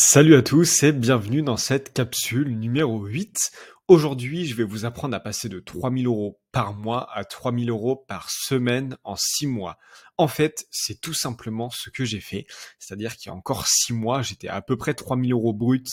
[0.00, 3.50] Salut à tous et bienvenue dans cette capsule numéro 8.
[3.88, 7.94] Aujourd'hui, je vais vous apprendre à passer de 3000 euros par mois à 3000 euros
[7.94, 9.78] par semaine en 6 mois.
[10.16, 12.46] En fait, c'est tout simplement ce que j'ai fait.
[12.80, 15.84] C'est-à-dire qu'il y a encore 6 mois, j'étais à peu près 3000 euros bruts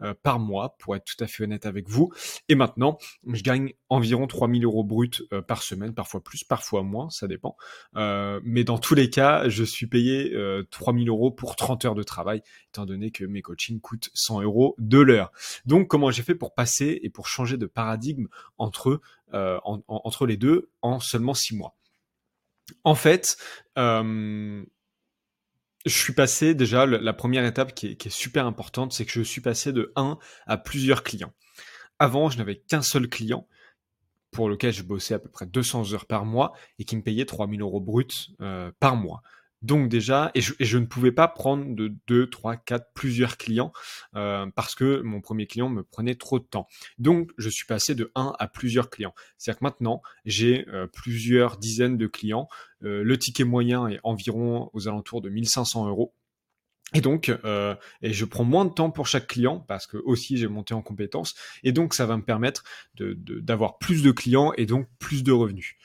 [0.00, 2.12] euh, par mois, pour être tout à fait honnête avec vous.
[2.48, 7.10] Et maintenant, je gagne environ 3000 euros bruts euh, par semaine, parfois plus, parfois moins,
[7.10, 7.56] ça dépend.
[7.96, 10.34] Euh, mais dans tous les cas, je suis payé
[10.70, 14.76] 3000 euros pour 30 heures de travail, étant donné que mes coachings coûtent 100 euros
[14.78, 15.30] de l'heure.
[15.66, 19.00] Donc, comment j'ai fait pour passer et pour changer de paradigme entre,
[19.32, 21.76] entre les deux en seulement 6 mois
[22.84, 23.36] En fait,
[23.76, 24.64] je
[25.86, 29.72] suis passé déjà, la première étape qui est, super importante, c'est que je suis passé
[29.72, 31.32] de 1 à plusieurs clients.
[31.98, 33.46] Avant, je n'avais qu'un seul client
[34.30, 37.26] pour lequel je bossais à peu près 200 heures par mois et qui me payait
[37.26, 38.06] 3000 euros bruts
[38.40, 39.22] euh, par mois.
[39.62, 43.72] Donc déjà, et je, ne pouvais pas prendre de 2, 3, 4, plusieurs clients
[44.16, 46.66] euh, parce que mon premier client me prenait trop de temps.
[46.98, 49.14] Donc je suis passé de 1 à plusieurs clients.
[49.38, 52.48] C'est-à-dire que maintenant, j'ai euh, plusieurs dizaines de clients.
[52.82, 56.14] Euh, le ticket moyen est environ aux alentours de 1500 euros.
[56.94, 60.46] Et donc, et je prends moins de temps pour chaque client parce que aussi j'ai
[60.46, 61.34] monté en compétences.
[61.62, 62.64] Et donc, ça va me permettre
[62.98, 65.76] d'avoir plus de clients et donc plus de revenus.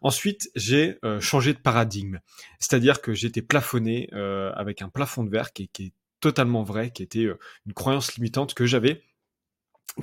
[0.00, 2.18] Ensuite, j'ai euh, changé de paradigme.
[2.58, 6.90] C'est-à-dire que j'étais plafonné euh, avec un plafond de verre qui, qui, est totalement vrai,
[6.90, 7.26] qui était
[7.66, 9.02] une croyance limitante que j'avais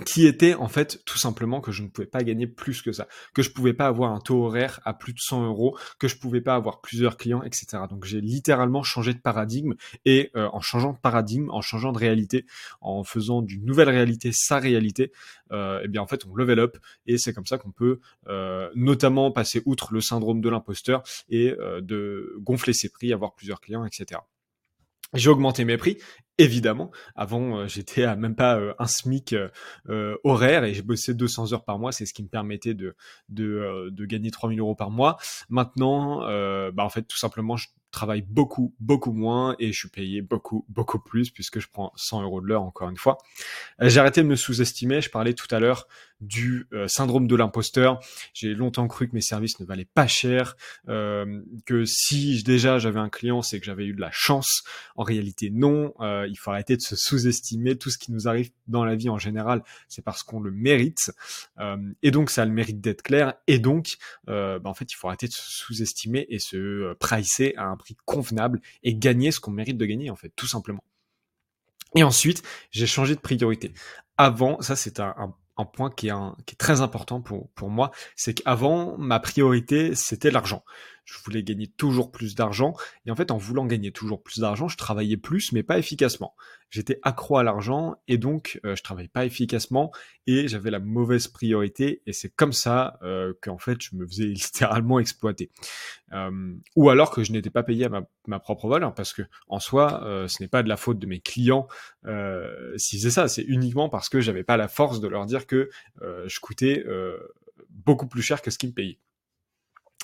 [0.06, 3.08] qui était en fait tout simplement que je ne pouvais pas gagner plus que ça,
[3.34, 6.18] que je pouvais pas avoir un taux horaire à plus de 100 euros, que je
[6.18, 7.84] pouvais pas avoir plusieurs clients, etc.
[7.90, 9.74] Donc j'ai littéralement changé de paradigme
[10.06, 12.46] et euh, en changeant de paradigme, en changeant de réalité,
[12.82, 15.12] en faisant d'une nouvelle réalité sa réalité,
[15.52, 18.70] euh, eh bien en fait on level up et c'est comme ça qu'on peut euh,
[18.76, 23.86] notamment passer outre le syndrome de l'imposteur et de gonfler ses prix, avoir plusieurs clients,
[23.86, 24.22] etc.
[25.14, 25.98] J'ai augmenté mes prix
[26.40, 29.34] Évidemment, avant euh, j'étais à même pas euh, un SMIC
[29.90, 32.96] euh, horaire et j'ai bossé 200 heures par mois, c'est ce qui me permettait de
[33.30, 35.18] de, de gagner 3000 euros par mois.
[35.50, 36.20] Maintenant,
[36.72, 40.66] bah en fait tout simplement je travaille beaucoup, beaucoup moins et je suis payé beaucoup,
[40.70, 43.18] beaucoup plus puisque je prends 100 euros de l'heure encore une fois.
[43.82, 45.02] Euh, j'ai arrêté de me sous-estimer.
[45.02, 45.88] Je parlais tout à l'heure
[46.20, 48.00] du euh, syndrome de l'imposteur.
[48.34, 50.56] J'ai longtemps cru que mes services ne valaient pas cher,
[50.90, 54.64] euh, que si déjà j'avais un client, c'est que j'avais eu de la chance.
[54.96, 55.94] En réalité, non.
[56.02, 57.78] il faut arrêter de se sous-estimer.
[57.78, 61.12] Tout ce qui nous arrive dans la vie en général, c'est parce qu'on le mérite.
[62.02, 63.36] et donc, ça a le mérite d'être clair.
[63.46, 67.66] Et donc, bah, en fait, il faut arrêter de se sous-estimer et se pricer à
[67.66, 70.84] un prix convenable et gagner ce qu'on mérite de gagner, en fait, tout simplement.
[71.96, 73.74] Et ensuite, j'ai changé de priorité.
[74.18, 75.34] Avant, ça c'est un,
[75.74, 76.14] point qui est,
[76.46, 80.64] qui est, très important pour moi, c'est qu'avant, ma priorité, c'était l'argent
[81.08, 82.74] je voulais gagner toujours plus d'argent.
[83.06, 86.36] Et en fait, en voulant gagner toujours plus d'argent, je travaillais plus, mais pas efficacement.
[86.70, 89.94] J'étais accro à l'argent et donc euh, je travaillais pas efficacement
[90.28, 92.02] et j'avais la mauvaise priorité.
[92.06, 95.50] Et c'est comme ça euh, qu'en fait, je me faisais littéralement exploiter.
[96.12, 97.90] Euh, ou alors que je n'étais pas payé à
[98.28, 101.08] ma, propre valeur, parce que en soi, euh, ce n'est pas de la faute de
[101.08, 101.68] mes clients
[102.76, 103.28] si c'est ça.
[103.28, 105.70] C'est uniquement parce que j'avais pas la force de leur dire que
[106.02, 106.86] je coûtais
[107.70, 109.00] beaucoup plus cher que ce qu'ils me payaient.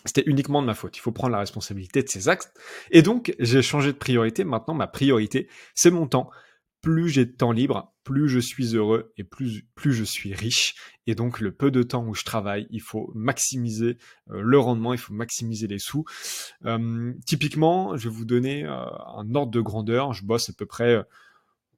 [0.06, 0.98] C'était uniquement de ma faute.
[0.98, 2.52] Il faut prendre la responsabilité de ces actes.
[2.92, 4.44] Et donc, j'ai changé de priorité.
[4.44, 6.30] Maintenant, ma priorité, c'est mon temps.
[6.82, 10.76] Plus j'ai de temps libre, plus je suis heureux et plus, plus je suis riche.
[11.08, 13.98] Et donc, le peu de temps où je travaille, il faut maximiser
[14.32, 16.04] euh, le rendement, il faut maximiser les sous.
[16.66, 20.12] Euh, typiquement, je vais vous donner euh, un ordre de grandeur.
[20.12, 21.02] Je bosse à peu près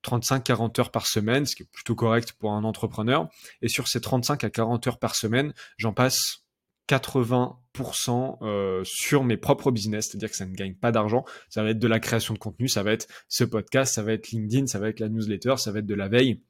[0.04, 3.30] 35-40 heures par semaine, ce qui est plutôt correct pour un entrepreneur.
[3.62, 6.45] Et sur ces 35 à 40 heures par semaine, j'en passe
[6.88, 11.26] 80% euh, sur mes propres business, c'est-à-dire que ça ne gagne pas d'argent.
[11.50, 14.14] Ça va être de la création de contenu, ça va être ce podcast, ça va
[14.14, 16.42] être LinkedIn, ça va être la newsletter, ça va être de la veille,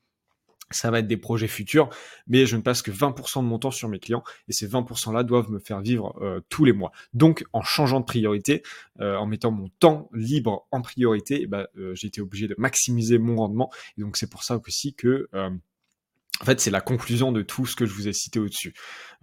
[0.72, 1.90] ça va être des projets futurs,
[2.28, 5.24] mais je ne passe que 20% de mon temps sur mes clients et ces 20%-là
[5.24, 6.92] doivent me faire vivre euh, tous les mois.
[7.14, 8.64] Donc, en changeant de priorité,
[9.00, 13.20] euh, en mettant mon temps libre en priorité, eh ben, j'ai été obligé de maximiser
[13.20, 13.72] mon rendement.
[13.98, 15.30] Et donc, c'est pour ça aussi que
[16.42, 18.74] en fait, c'est la conclusion de tout ce que je vous ai cité au-dessus.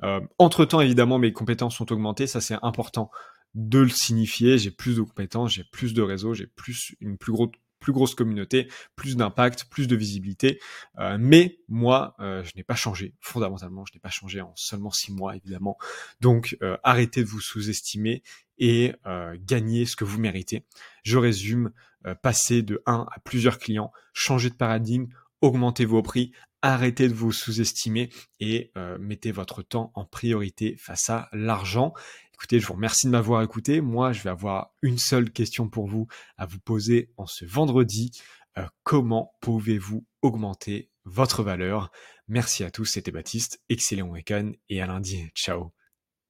[0.02, 3.10] Euh, entre-temps, évidemment, mes compétences sont augmentées, ça c'est important
[3.54, 4.56] de le signifier.
[4.58, 7.32] J'ai plus de compétences, j'ai plus de réseaux, j'ai plus une plus
[7.92, 10.58] grosse communauté, plus d'impact, plus de visibilité.
[10.98, 13.14] Euh, mais moi, euh, je n'ai pas changé.
[13.20, 15.76] Fondamentalement, je n'ai pas changé en seulement six mois, évidemment.
[16.20, 18.22] Donc, arrêtez de vous sous-estimer
[18.58, 18.94] et
[19.44, 20.64] gagnez ce que vous méritez.
[21.02, 21.72] Je résume,
[22.22, 25.06] passer de un à plusieurs clients, changer de paradigme,
[25.42, 26.32] augmentez vos prix,
[26.62, 28.08] arrêtez de vous sous-estimer
[28.40, 31.92] et euh, mettez votre temps en priorité face à l'argent.
[32.34, 33.80] Écoutez, je vous remercie de m'avoir écouté.
[33.80, 36.06] Moi, je vais avoir une seule question pour vous
[36.36, 38.10] à vous poser en ce vendredi.
[38.58, 41.90] euh, comment pouvez-vous augmenter votre valeur?
[42.28, 45.30] Merci à tous, c'était Baptiste, excellent week-end et à lundi.
[45.34, 45.81] Ciao